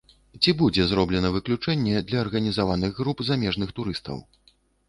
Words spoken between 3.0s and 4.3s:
груп замежных турыстаў?